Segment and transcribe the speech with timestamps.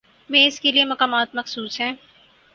[0.29, 1.93] میں اس کے لیے مقامات مخصوص ہیں۔